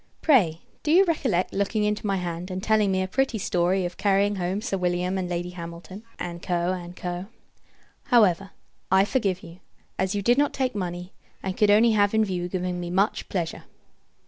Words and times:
Pray, 0.23 0.61
do 0.81 0.89
you 0.91 1.05
recollect 1.05 1.53
looking 1.53 1.83
into 1.83 2.07
my 2.07 2.15
hand, 2.15 2.49
and 2.49 2.63
telling 2.63 2.91
me 2.91 3.03
a 3.03 3.07
pretty 3.07 3.37
story 3.37 3.85
of 3.85 3.97
carrying 3.97 4.37
home 4.37 4.59
Sir 4.59 4.75
William 4.75 5.15
and 5.15 5.29
Lady 5.29 5.51
Hamilton, 5.51 6.01
&c. 6.19 6.39
&c. 6.47 7.25
However, 8.05 8.49
I 8.91 9.05
forgive 9.05 9.43
you; 9.43 9.59
as 9.99 10.15
you 10.15 10.23
did 10.23 10.39
not 10.39 10.53
take 10.53 10.73
money, 10.73 11.13
and 11.43 11.55
could 11.55 11.69
only 11.69 11.91
have 11.91 12.15
in 12.15 12.25
view 12.25 12.49
giving 12.49 12.79
me 12.79 12.89
much 12.89 13.29
pleasure. 13.29 13.65